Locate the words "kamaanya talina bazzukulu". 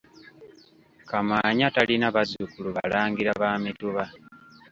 1.09-2.69